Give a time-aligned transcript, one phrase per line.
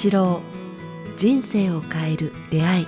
[0.00, 0.40] 八郎
[1.16, 2.86] 人生を変える出会い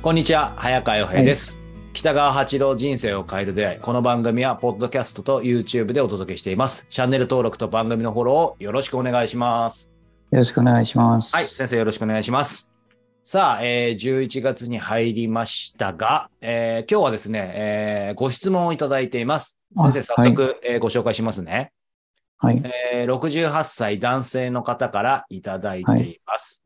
[0.00, 1.60] こんにちは、早川洋平です、
[1.92, 3.80] 北川八郎人生を変える出会い。
[3.80, 6.86] この番組は、ポッドキャストと YouTube でお届けしています。
[6.88, 9.92] チャンネル登録と番組のフォローをよろしくお願いします。
[10.30, 11.36] よろしくお願いします。
[11.36, 12.70] はい、先生よろしくお願いします。
[13.22, 19.58] さあ、えー11月に入りましたが、えー今日はですね、えーご質問をいただいています。
[19.76, 21.72] 先生、あ早速、えーご紹介しますね。
[22.40, 22.62] はい。
[22.92, 26.62] えー68歳男性の方からいただいています。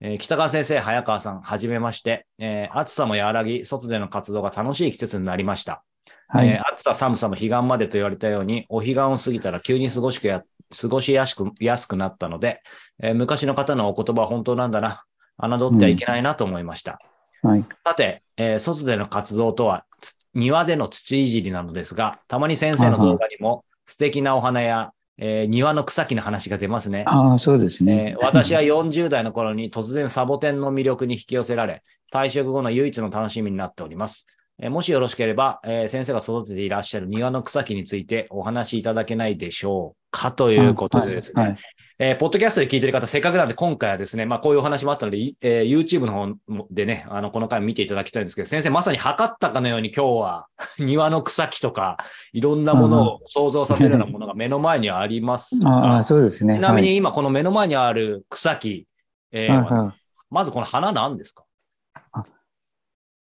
[0.00, 5.82] えー北川先生、早川さん、はじめまして、えー暑さも和らぎ、外での活動が楽しい季節になりました。
[6.28, 6.48] はい。
[6.48, 10.42] えー暑さ、寒さも彼岸までと言われたように、お彼岸を過ぎたら急に過ごしくや
[10.80, 12.62] 過ごしやすくやすくなったので、
[13.02, 15.02] えー昔の方のお言葉は本当なんだな、
[15.38, 16.98] 侮ってはいけないなと思いました。
[17.42, 17.64] はい。
[17.84, 27.04] さて、えー外での活動とは、つ庭での土いじりなのですが、たまに先生の動画にも素敵なお花や、えー庭の草木の話が出ますね。
[27.06, 28.16] ああ、そうですねえ。
[28.16, 34.26] ー私は40代の頃に突然サボテンの魅力に引き寄せられ、退職後の唯一の楽しみになっております。
[34.58, 41.56] えーもしよろしければ、えー先生が育てていらっしゃる庭の草木についてお話しいただけないでしょうかということでですね、はい。
[41.98, 50.46] えーポッドキャストで聞いてる方、せっかくなんで今回はですね、まあこういうお話もあったので、いえー YouTube の方もでね、あの、この回見ていただきたいんですけど、先生まさに測ったかのように今日は
[50.78, 51.96] 庭の草木とか、
[52.34, 56.56] いろんなものを想像させるようなものが目の前にありますが、ああ、そうですね。
[56.56, 58.86] ちなみはいに今この目の前にある草木、
[59.32, 59.92] えー
[60.28, 61.44] まずこの花何ですか？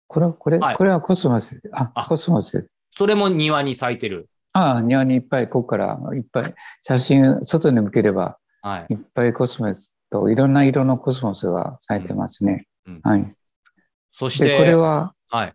[0.07, 1.61] これ、これ、はいこれはコスモス。
[1.73, 2.69] ああ、コスモス。
[2.95, 4.29] それも庭に咲いてる。
[4.53, 6.43] ああ、庭にいっぱい、ここからいっぱい、
[6.83, 8.37] 写真、外に向ければ、
[8.67, 8.93] はい。
[8.93, 12.67] いっぱいコスモスと、いろんな色のコスモスが咲いてますね。
[12.85, 13.33] うんうんはい。
[14.11, 15.53] そして、で、これは、はい。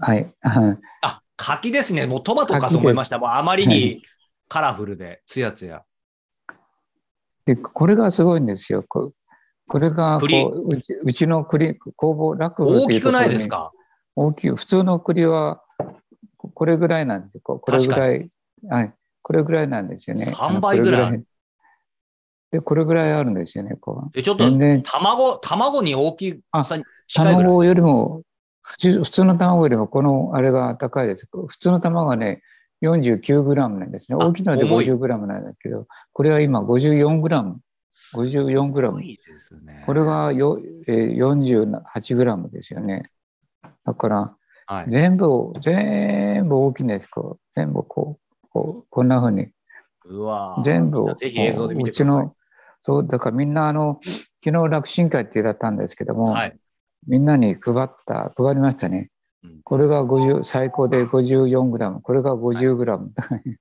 [0.00, 0.34] はい。
[0.40, 2.06] は いあ、柿ですね。
[2.06, 3.18] もうトマトかと思いました。
[3.18, 4.02] もうあまりに
[4.48, 5.84] カラフルで、つやつや。
[7.44, 8.84] で、これがすごいんですよ。
[8.88, 9.12] こ
[9.68, 13.72] これがううち、うちの栗、工房、楽譜大きくないですか？
[14.14, 14.50] 大きい。
[14.50, 15.62] 普通の栗は、
[16.36, 17.40] ここれぐらいなんですよ。
[17.42, 18.30] ここれぐらい。
[18.68, 18.94] はい。
[19.22, 20.26] これぐらいなんですよね。
[20.26, 21.24] 3倍ぐらい
[22.56, 23.76] あのこれで、これぐらいあるんですよね。
[23.76, 24.44] こうえちょっと
[24.82, 26.84] 卵、卵に大きいぐらい。
[27.14, 28.22] 卵よりも、
[28.62, 31.28] 普通の卵よりも、このあれが高いです。
[31.30, 32.42] 普通の卵はね、
[32.82, 34.18] 49グラムなんですね。
[34.20, 37.60] あ大きいので重い50グラムなんですけど、これは今54グラム。
[38.14, 39.82] 54グラムいですね。
[39.86, 43.10] これがよ、えー48グラムですよね。
[43.84, 44.36] だから、
[44.66, 44.90] はい。
[44.90, 47.08] 全部、全部大きいんです。
[47.08, 49.48] こう全部こう、こうこんな風に。
[50.08, 52.24] うわー全部を、ぜひ映像で見てうちください。
[52.24, 52.35] の、
[52.86, 54.00] そう、だからみんなあの、
[54.44, 56.56] 昨日楽神会ってやったんですけども、はい。
[57.08, 59.10] みんなに配った、配りましたね
[59.42, 59.60] うん。
[59.64, 63.12] これが50、最高で54グラム、これが50グラム。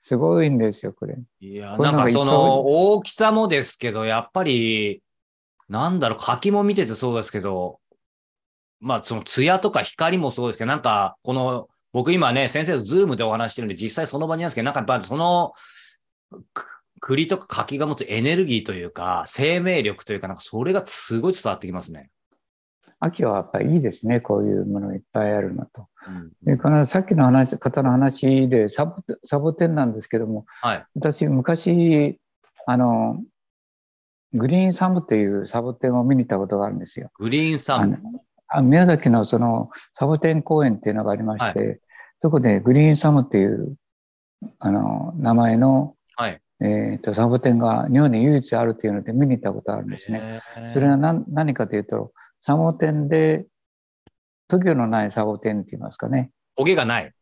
[0.00, 1.16] すごいんですよ、これ。
[1.40, 5.02] いや、なんかその大きさもですけど、やっぱり、
[5.68, 7.80] なんだろう、柿も見ててそうですけど、
[8.80, 15.54] まあその艶とか光もそうですけど、なんかこの、僕今ね、先生とズームでお話してるんで、実際その場にいますけど、なんかやっぱりその、
[16.52, 16.73] く
[17.06, 22.08] 栗とか柿が持つエネルギーというか、生命力というか、なんかそれがすごい伝わってきますね。
[22.98, 25.88] 秋はやっぱりいいですね、こういうものいっぱいあるのと。
[26.08, 30.86] うんで、このさっきの話、方の話でサボサボテンなんですけども、はい。
[30.94, 32.18] 私、昔、
[32.66, 33.22] あの、
[34.32, 37.10] グリーンサムっていうサボテンを見に行ったことがあるんですよ。
[37.18, 37.98] グリーンサム。
[38.48, 41.82] あ宮崎のそのサボテン公園っていうのがありまして、
[42.22, 43.76] そこでグリーンサムっていう
[44.58, 46.40] あの名前の、はい。
[46.60, 50.40] えー、とサボテンが日本に唯一あるというので見に行ったことがあるんですね。
[50.72, 53.46] それは何何かというと、サボテンで、
[54.48, 56.30] トゲのないサボテンって言いますかね。
[56.58, 57.12] 焦げがない。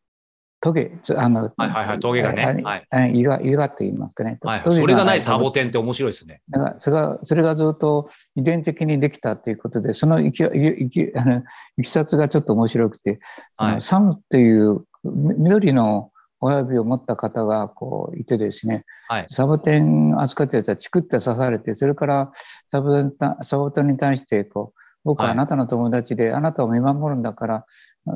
[0.60, 4.38] トゲ、つあの、はいはいはいトゲがねあはいあ胃が、胃がと言いますかね。
[4.43, 4.62] はい。
[4.62, 6.41] トゲそれがないサボテンって面白いですね。
[6.50, 11.43] だからそれが、それがずっと遺伝的にできたということで、そのいきいきあの
[11.79, 13.19] いきさつがちょっと面白くて、
[13.56, 13.75] あはい。
[13.76, 16.12] のサムっていうみ緑の
[16.43, 22.33] 親指を持った方がこういてですね、はいサボテン扱ってるやつはチクって刺されて、それから
[22.71, 27.67] サボテンたサボテンに対してこう、僕ははいあなたの友達で、あなたを見守るんだから、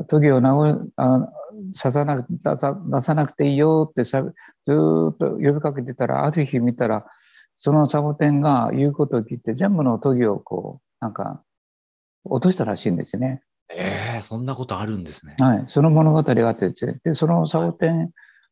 [0.09, 1.29] トゲを治あ
[1.81, 7.07] 刺さな出さなくていいよってさずーっと呼びかけてたら、ある日見たら、
[7.57, 11.43] そのサボテンが言うことを聞いて、全部のトゲをこう、なんか、
[12.25, 13.43] 落としたらしいんですね。
[13.69, 15.37] ええそんなことあるんですね。
[15.39, 16.71] はい、その物語があって
[17.05, 18.11] でそのサボテン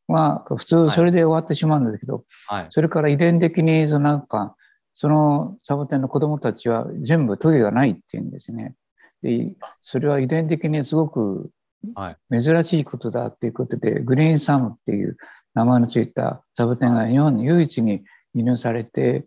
[0.09, 2.67] は普通それで終わってしまうんですけど、はい。
[2.71, 4.57] それから遺伝的にそのなんか、
[4.95, 8.75] そのサボテンの子供たちは全部トゲがないっていうんですね。
[9.23, 9.53] で、
[9.83, 11.51] それは遺伝的にすごく
[11.95, 15.17] はい珍しいことだっていうことで、グリーンサムっていう
[15.55, 19.27] 名前のついたサボテンが日本唯一に輸入されて、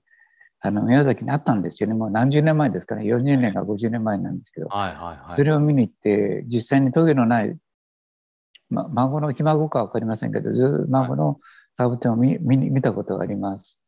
[0.59, 1.95] あの宮崎にあったんですよね。
[1.95, 3.03] もう何十年前ですかね。
[3.03, 4.67] 40年か50年前なんですけど。
[4.67, 5.35] はいはいはい。
[5.35, 7.55] それを見に行って、実際にトゲのない、
[8.69, 11.39] ま、孫のひ孫かわかりませんけど、ず孫の
[11.77, 13.79] サボテンを見見に見たことがあります。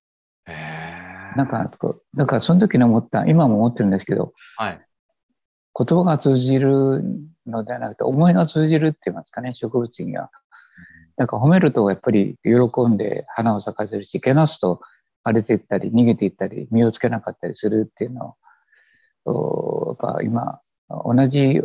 [1.36, 1.72] なんか
[2.16, 4.82] だからその時に思った、今も思ってるんですけど、はい。
[5.76, 7.04] 言葉が通じる
[7.48, 10.30] のではなくて、思いが通じるって言いますかね、植物には。
[11.18, 12.52] だから褒めるとやっぱり喜
[12.88, 14.82] んで花を咲かせるし、けなすと
[15.24, 18.36] 荒れていったり、逃げていったり、実をつけなかったりするっていうの
[19.26, 21.62] を、おやっぱ今、同じ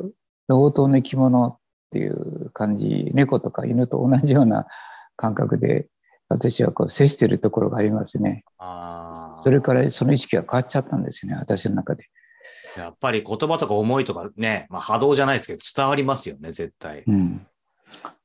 [0.48, 1.58] 同等の生き物っ
[1.90, 4.66] ていう感じ、猫とか犬と同じような
[5.16, 5.88] 感覚で、
[6.28, 8.44] 私はこう接しているところがありますね。
[8.58, 12.08] あーそれからその意識が変わっちゃったんですね、私の中で。
[12.76, 17.04] やっぱり言葉とか思いとかね、まあ、波動じゃないですけど、伝わりますよね、絶対。
[17.06, 17.46] うん、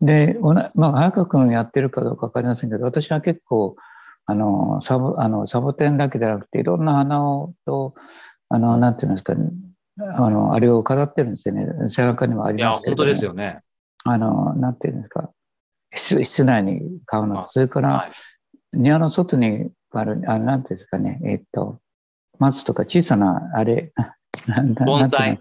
[0.01, 3.75] で、おなまあ、早川君やってるかどうか分かりませんけど、私は結構、
[4.29, 7.95] あの、サボ、あの、サボテンだけでなくて、いろんな花をと、
[8.49, 9.49] あの、なんていうんですかね、
[9.97, 11.89] あの、あれを飾ってるんですよね。
[11.89, 13.61] 背中にもあいや、りますけれども本当ですよね。
[14.05, 15.31] あの、なんていうんですか、
[15.95, 18.11] 室室内に買うのあと、それから、はい。
[18.73, 21.79] 庭の外にある、あなんていうんですかね、えっと、
[22.37, 23.93] 松とか小さな、あれ、
[24.47, 25.39] なんだ盆栽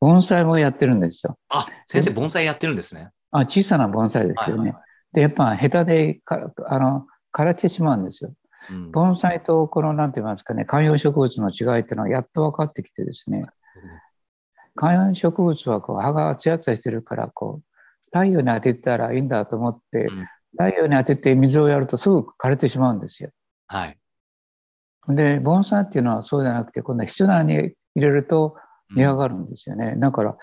[0.00, 1.38] 盆栽もやってるんですよ。
[1.48, 3.10] あ、先生、盆栽やってるんですね。
[3.30, 4.74] あ、小さな盆栽ですはいはいよね。
[5.12, 8.30] で、やっぱ下手でか、あの、枯れてしまうんですよ。
[8.70, 13.42] うん盆栽とこの、なんて言いますかね、観葉植物の違いっていうのはやっと分かってきてですね、
[14.76, 17.64] 観葉植物はこう葉がツヤツヤしてるから、こう、
[18.06, 23.30] 太陽に当てたらいいんだと思って、うん太陽に当てて水をやるとすぐ枯れてしまうんですよ。
[23.68, 23.98] はい。
[25.08, 28.56] で、盆栽っていうのはそうじゃなくて、今度は室内に入れると
[28.90, 29.94] うん根上がるんですよね。
[29.96, 30.36] だから、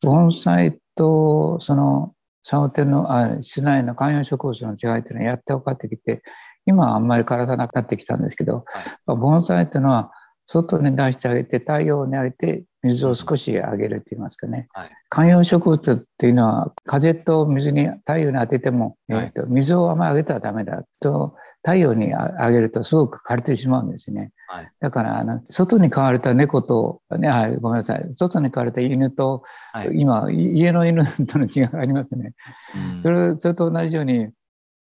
[0.00, 2.15] 盆栽とその
[2.48, 6.22] サボテンのあ室内の観葉植物の違いっていうのはやって分かってきて、
[6.64, 8.64] 今はあんまり体なくなってきたんですけど、
[9.04, 10.12] まあ盆栽っていうのは
[10.46, 14.68] 外に出してあげて、太陽にあげて、水を少しあげるって言いますかね。
[14.72, 14.90] はい。
[15.08, 19.24] 観葉植物っていうのは、風と水に太陽に当てても、はい。
[19.24, 21.34] えーと水をあまりあげたらダメだと、
[21.66, 24.30] 太陽にああげるとすごく枯れてしまうんですね。
[24.46, 24.70] はい。
[24.78, 29.42] だからあの、外に飼われた猫と、ね、はい、ごめんなさい、外に飼われた犬と、
[29.72, 29.90] はい。
[29.96, 32.34] 今、い家の犬との違いがありますね。
[32.76, 33.02] うん。
[33.02, 34.28] それそれと同じように、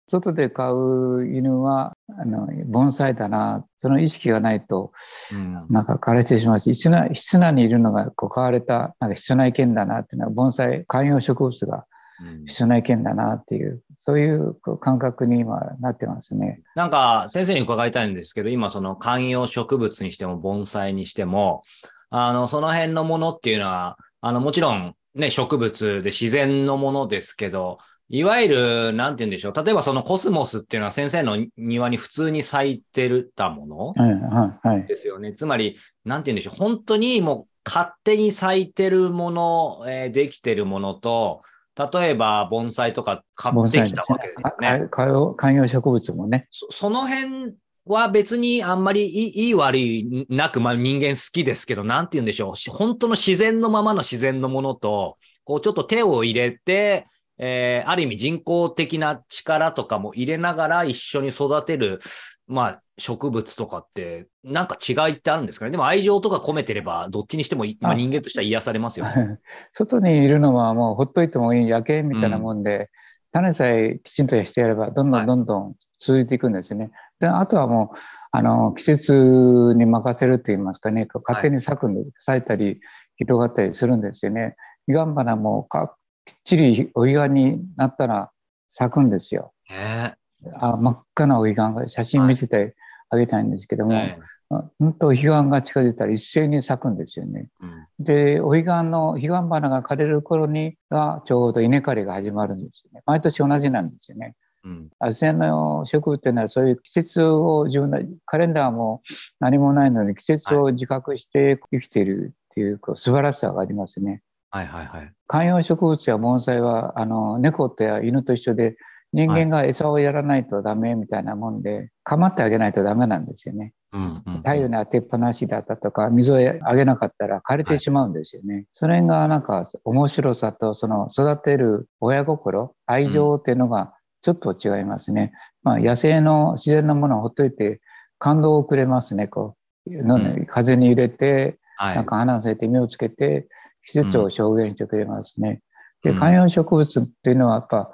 [0.07, 4.91] 外で飼う犬はあの盆栽だな、その意識がないと、
[5.33, 5.65] うん。
[5.71, 11.85] なんか枯れてしまうし、室内室内にいるのがこう飼われたなんか室内犬だなっていうのは、盆栽、観葉植物が
[12.21, 16.61] うん室内犬だなっていう、そういう感覚に今なってますね。
[16.75, 21.63] なんか先生に伺いたいんですけど、今その観葉植物にしても盆栽にしても、
[22.09, 27.79] あの、その辺のものっていうのは、あの、もちろんね、植物で自然のものですけど、
[28.09, 29.53] いわゆる、なんて言うんでしょう。
[29.65, 34.85] 例えばそのコスモスっていうのは先生の庭に普通に咲いてるたものはい、はい、はい。
[34.85, 35.33] ですよね。
[35.33, 36.55] つまり、なんて言うんでしょう。
[36.55, 41.41] 本当にもう勝手に咲いてるもの、えーできてるものと、
[41.77, 44.67] 例えば盆栽とか買ってきたわけですよね。
[44.67, 46.47] あ観葉植物もね。
[46.49, 47.53] そその辺
[47.85, 52.57] は別にあんまりいい悪いなく、まあ人間好きですけど、なんて言うんでしょう。
[52.57, 61.99] し本当の自然のままの自然のものと、こうちょっと手を入れて、えーある意味人工的な力とかも入れながら一緒に育てる、
[62.47, 65.71] まあ植物とかって、なんか違いってあるんですかね？
[65.71, 69.39] でも愛情とか込めてれば、どっちにしてもい、まあ、あ人間としては癒されますよね。
[69.73, 72.89] 外にいるのはもうほっといてもいい野犬みたいなもんで、
[73.31, 76.91] 種さえきちんとしてやれば、どんどはいんどんどん続いていくんですね。
[77.19, 77.97] で、あとはもう、
[78.31, 82.79] あの、季節に任せると言いますかね、勝手に咲くんで、咲いたり、
[83.17, 84.55] 広がったりするんですよね。
[84.87, 88.31] 彼岸花もかきっちりお彼岸になったら
[88.69, 89.53] 咲くんですよ。
[89.69, 90.15] ね
[90.59, 92.75] あ真っ赤なお彼岸が写真見せて
[93.09, 94.19] あげたいんですけども、ね
[94.49, 97.49] 本当、彼岸が近づいたら一斉に咲くんですよね。
[97.61, 103.01] うんで、お彼岸の彼岸花が枯れる頃にがちょうど稲刈りが始まるんですよね。
[103.05, 104.35] 毎年同じなんですよね。
[104.65, 109.01] うんアジサイの植物っていうのはそういう季節を自分のカレンダーも
[109.39, 114.21] 何もないのに季節を自覚して生きているっていうこう素晴らしさがありますね。
[114.49, 115.13] はいはいはい。
[115.27, 118.75] 観葉植物や盆栽はあの猫とや犬と一緒で
[119.15, 123.71] 人間が餌をやらないとダメみたいなもんで、構ってあげないとダメなんですよね。
[123.93, 128.65] うんうん太陽に当てっぱなしだったとか、水をあげなかったら枯れてしまうんですよね。
[128.73, 135.31] それがなんか面白さと、その育てる親心、愛情っていうのがちょっと違いますね。
[135.63, 137.79] まあ野生の自然のものをほっといて
[138.19, 139.29] 感動をくれますね。
[139.29, 139.55] こ
[139.87, 141.95] う、のうん風に入れて、はい。
[141.95, 143.47] なんか花咲いて実をつけて、
[143.85, 145.61] 季節を表現してくれますね。
[146.03, 147.91] で、うん観葉植物っていうのはやっぱ、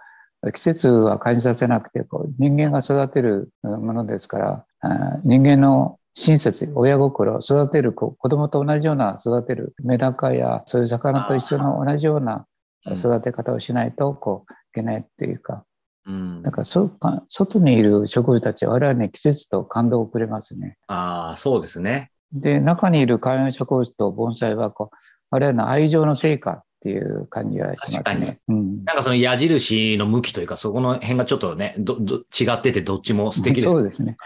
[0.54, 12.46] 季節は感じさせなくてこう人間が育てるものですからあ人間の親切、親心、育てる子、子供と同じような育てるメダカやそういう魚と一緒の同じような
[12.86, 15.64] 育て方をしないとこういけないっていうか、
[16.06, 16.44] うん。
[16.44, 20.78] だからそか外にいる植物たちは我々に季節と感動をくれますね。
[20.88, 22.12] ああ、そうですね。
[22.34, 24.96] で、中にいる観葉植物と盆栽はこう
[25.30, 28.38] 我々の愛情の成果っていう感じがします確かにね。
[28.48, 33.74] うんなんかその矢印の向きというか、そこの辺がちょっとね、ど、ど、違っててどっちも素敵です。
[33.74, 34.18] そうですね。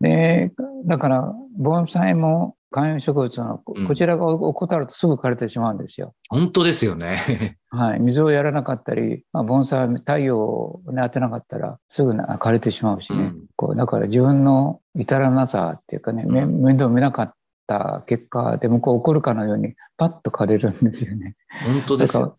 [0.00, 0.50] で、
[0.86, 6.14] だから、盆栽も観葉植物のこちらが怠るとすぐ枯れてしまうんですよ。
[6.30, 7.56] 本当ですよね。
[7.68, 8.00] はい。
[8.00, 13.18] 水をやらなかったり、まあ、盆栽は太陽を、ね、当てなかったらすぐな枯れてしまうしね。
[13.18, 17.34] うんこうだから自分の至らなさっていうかね、面倒見なかっ
[17.68, 21.36] た結果で向こう怒るかのようにパッと枯れるんですよね。
[21.64, 22.14] 本当です。
[22.14, 22.32] から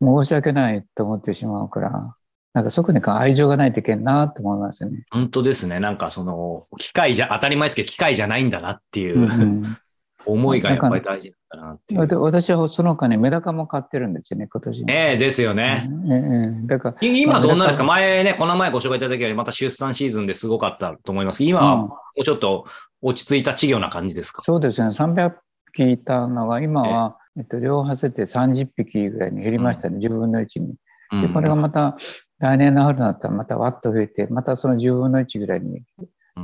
[0.00, 2.14] 申し訳ないと思ってしまうから、
[2.52, 5.04] なんかそこに愛情がないといけんなと思いますね。
[5.10, 5.80] 本当ですね。
[5.80, 9.76] なんかその、機械じゃ、当たり前ですけど、機械じゃないんだなっていううんうん
[10.24, 12.06] 思いがやっぱり大事なんだなっていう。
[12.06, 14.84] で私はその他にメダカも買ってるんですよね、今年。
[14.84, 15.88] ねえ、ですよね。
[16.08, 16.18] えええ
[16.64, 17.82] えだから、い今どんなですか？
[17.82, 22.66] ま前ね、この前ご紹介いただいた時はまた出産シーズンですごかったと思いますけど、今はうんもうちょっと
[23.02, 24.42] 落ち着いた稚魚な感じですか？
[24.42, 25.32] そうですね、300
[25.72, 30.68] 匹いたのが、今は、えっと、両端で30匹ぐらいに減りましたね、10分の1に。
[30.68, 31.96] で、うんこれがまた、
[32.38, 35.82] 来年の春になったらまたわっと増えて、またその10分の1ぐらいに、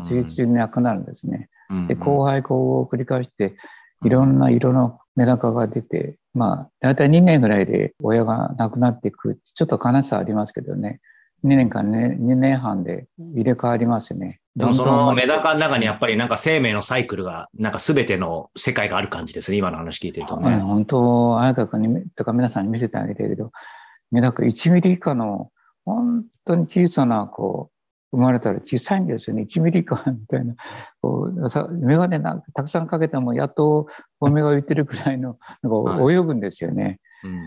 [0.06, 1.48] 次々になくなるんですね。
[1.88, 3.56] で、交配交互を繰り返して、
[4.04, 9.38] いろんな色のメダカが出て、まあ、だいたい2年ぐらいで親が亡くなっていく。
[9.54, 11.00] ちょっと悲しさありますけどね。
[11.44, 14.40] 2年間ね、2年半で入れ替わりますね。
[14.58, 19.56] でもそのメダカカの中にやっぱりなんか生命のサイクルが、なんか全ての世界がある感じですね。
[19.56, 20.60] 今の話聞いてるとはい、ね。
[20.60, 23.52] 本当、綾香君にとか皆さんに見せてあげてるけど、
[24.10, 25.50] メダカ1ミリ以下の
[25.84, 27.70] 本当に小さな、こ
[28.12, 29.42] う、生まれたら小さいんですよね。
[29.42, 30.54] 1ミリ以下みたいな。
[31.02, 33.86] こうさメガネなんかたくさんかけてもやっと
[34.18, 37.00] お目が浮いてるくらいの、なんかは泳ぐんですよね。
[37.22, 37.38] うん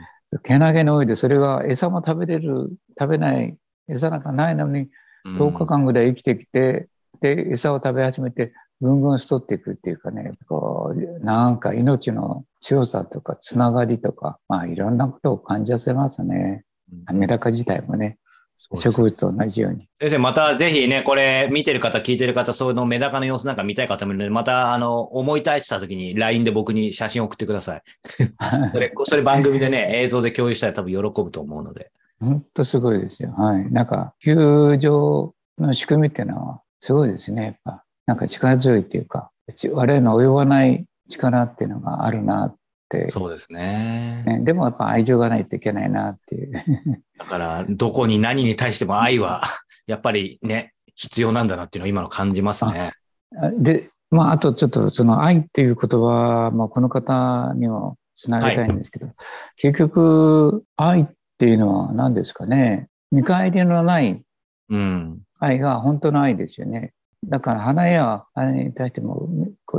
[0.44, 3.58] けなげに泳いで、それが餌も食べれる、食べない、
[3.90, 4.90] 餌なんかないのに、うん
[5.24, 6.88] 10日間ぐらい生きてきて、
[7.20, 16.64] で、餌を食べ始めて、ぐんぐん太っていくっていうかね、こう、なんか命の強さとか、つながりとか、まあいろんなことを感じさせますね。
[17.14, 18.18] メダカ自体もね、
[18.58, 19.88] 植物と同じように。
[20.00, 27.82] 先生、またぜひね、これ見てる方、聞いてる方、そういうのメダカの様子なんか見たい方もいるので、また、あの、思い出した時に LINE で僕に写真送ってください。
[28.72, 31.92] それ、それ番組でね、映像で共有したら多分喜ぶと思うので。
[32.20, 33.34] 本当すごいですよ。
[33.36, 33.72] はい。
[33.72, 37.44] なんか、球場の仕組みっていうのは、すごいですね。
[37.44, 42.56] やっぱ、なんか力強いっていうか、ち我々の及ばない力っていうのがあるなっ
[42.90, 43.10] て。
[43.10, 44.24] そうですね。
[44.26, 46.52] ね、でもやっぱ愛情がないといけないなっていう。
[47.20, 49.44] だから、どこに何に対しても愛は、
[49.88, 52.94] やっぱりね、必要なんだなっていうのを今の感じますね。
[53.58, 59.10] で、まあ、あとちょっとその愛っていう言葉、まあ、この方にもつなげたいんですけど、
[59.56, 61.08] 結局、愛っ
[61.38, 62.88] ていうのは何ですかね。
[63.12, 64.22] 見返りのない
[64.70, 65.22] うん。
[65.42, 66.94] 愛が本当の愛ですよね。
[67.26, 69.28] だから花やあれに対しても、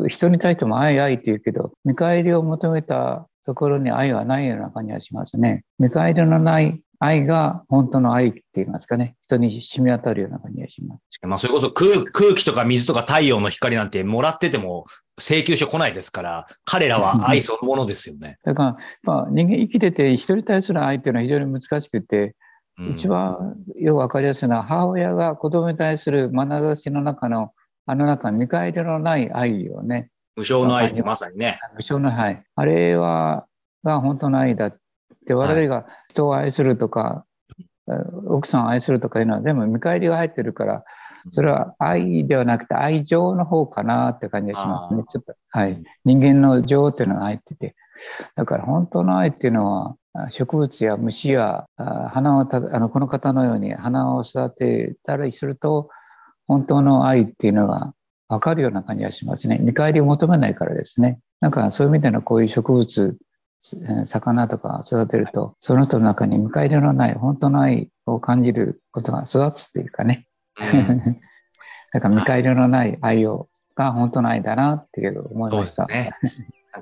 [0.09, 5.65] 人に対しても愛愛って言うけど、見返りを求めたところに愛はないような感じがしますね。
[5.79, 9.17] 見返りのない愛が本当の愛って言いますかね。
[9.23, 11.19] 人に染み当たるような感じがします。
[11.27, 14.87] まあ、それこそ空空気とか水とか太陽の光なんてもらってても
[15.19, 18.39] 請求書来ないですから、彼らは 愛そのものですよね。
[18.45, 22.37] だから、まあ、人間生きてて人に対する愛っていうのは非常に難しくて、
[22.79, 27.53] うん一番よくわかりやすいのは母親が子供に対する眼差しの中の
[27.85, 31.59] あの中見返りのない愛をね、無償の愛ってまさにね。
[31.75, 32.43] 無償の愛。
[32.55, 33.47] あれは、
[33.83, 34.77] が本当の愛だっ
[35.27, 37.27] て、我々が人を愛するとか、
[38.27, 40.85] 奥さんを愛するとかいうのは全部見返りが入ってるから、
[41.31, 45.05] それは愛ではなくて愛情の方かなって感じがしますね。
[45.09, 45.83] ちょっと、はい。
[46.05, 47.75] 人間の情っていうのが入ってて。
[48.35, 49.97] だから本当の愛っていうのは、
[50.31, 55.89] 植物や虫やあ花をたあのこの方のように花を育てたりすると
[56.47, 57.95] 本当の愛っていうのが
[58.29, 59.59] 分かるような感じがしますね。
[59.59, 61.21] 見返りを求めないからですね。
[61.41, 63.17] なんかそういう意味でのこういう植物、
[63.75, 70.27] えー魚とか育てると、その人の中に見返りのない本当の愛を感じることが育つっていうかね。
[70.61, 71.21] うん
[71.93, 75.87] だから見返りのない愛をが本当の愛だなっていう思いそうました。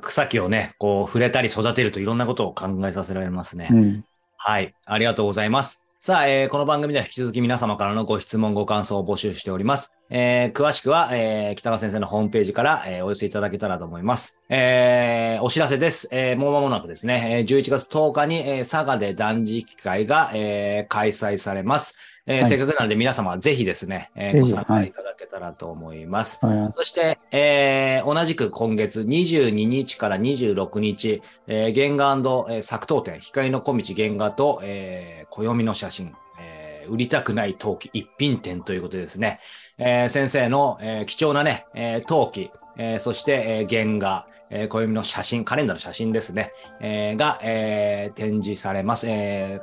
[0.03, 3.69] 草木をね、こう触れたり育てるといろんなことを考えさせられますね。
[3.73, 4.05] うん。
[4.37, 4.75] はい。
[4.87, 5.87] ありがとうございます。
[6.03, 9.99] さあ、えーこの番組では引き続き皆様からのご質問、ご感想を募集しております。
[10.09, 14.41] えー詳しくは、えー北川先生のホームページから、えーお寄せいただけたらと思います。
[14.49, 16.09] えーお知らせです。
[16.11, 21.99] えーもう間もなくですね、えー11月10日に、えー佐賀で断食会が、えー開催されます。
[22.27, 26.39] えーはいせっかくなので皆様ぜひですね、えーご参加はいいただけたらと思います。
[26.43, 32.15] はいそして、えー同じく今月22日から26日、えー原画
[32.55, 39.39] えー作刀展、光の小道原画と、えー暦の写真、えー売りたくない陶器一品展ということでですね、
[39.79, 49.07] えー先生の、えー貴重なね、えー陶器、えーそして、えー原画、えー暦の写真、カレンダーの写真ですね、えーが、えー展示されます。
[49.09, 49.61] え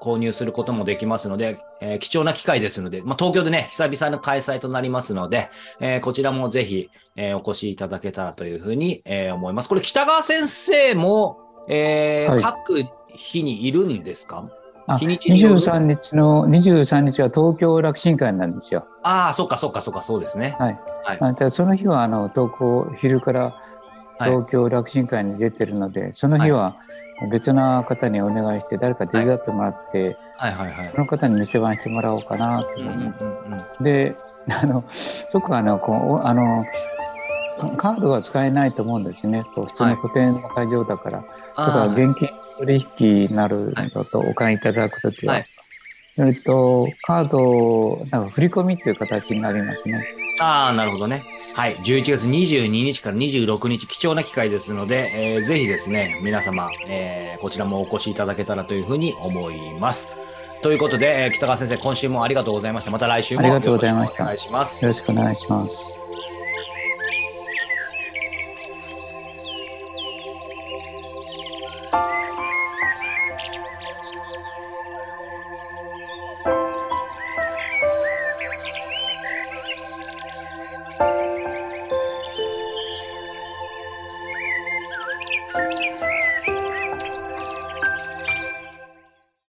[0.00, 5.48] 購入することもできますので、えー貴重な機会ですので、まあ、東京でね、久々の開催となりますので、
[5.80, 9.68] えーこちらもぜひ、えーお越しいただけたらというふうに、えー思います。
[9.68, 12.84] これ、北川先生も、えーはい各
[13.16, 14.48] 日にいるんですか？
[14.48, 14.57] あ
[14.96, 18.86] 日にちによる？23日の23日は東京楽神会なんですよ。
[19.02, 20.56] ああ、そっかそっかそっか、そうですね。
[20.58, 23.54] あでその日はあの東京昼から
[24.18, 24.30] はい。
[24.30, 26.76] 東京楽神会に出てるので、その日は
[27.30, 30.52] 別な方にお願いして誰か手伝ってもらって、はい。
[30.52, 30.98] はいはいそ。
[30.98, 33.06] の方に店番してもらおうかなと思うんうん
[33.78, 33.84] うん。
[33.84, 34.16] で
[34.48, 34.84] あの
[35.30, 36.64] そこはあのこうおあの
[37.58, 39.44] カカードは使えないと思うんですね。
[39.54, 45.46] こう普通の古典の会場だから、だから現金取引になるのとお買いいただくときは、はい
[46.18, 50.04] それとカードなんか振り込みっていう形になりますね。
[50.40, 51.22] あー、なるほどね。
[51.54, 51.76] はい。
[51.76, 60.08] 11月22日から26日、貴重な機会ですので、えーぜひですね、皆様、えーこちらもお越しいただけたらというふうに思います。
[60.60, 62.90] ということで、えー北川先生、今週もありがとうございました。
[62.90, 64.88] また来週もありがとうございましたよろしくお願いしますよ。
[64.88, 65.97] ろしくお願いします。